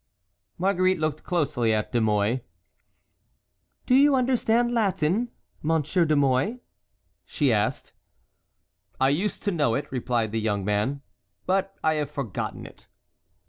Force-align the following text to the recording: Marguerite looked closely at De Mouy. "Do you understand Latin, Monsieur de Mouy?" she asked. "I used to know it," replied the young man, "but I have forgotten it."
Marguerite 0.57 0.97
looked 0.99 1.23
closely 1.23 1.71
at 1.75 1.91
De 1.91 2.01
Mouy. 2.01 2.39
"Do 3.85 3.93
you 3.93 4.15
understand 4.15 4.73
Latin, 4.73 5.29
Monsieur 5.61 6.05
de 6.05 6.15
Mouy?" 6.15 6.57
she 7.23 7.53
asked. 7.53 7.93
"I 8.99 9.09
used 9.09 9.43
to 9.43 9.51
know 9.51 9.75
it," 9.75 9.91
replied 9.91 10.31
the 10.31 10.39
young 10.41 10.65
man, 10.65 11.03
"but 11.45 11.75
I 11.83 11.93
have 12.01 12.09
forgotten 12.09 12.65
it." 12.65 12.87